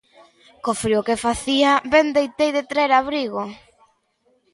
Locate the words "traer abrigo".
2.69-3.41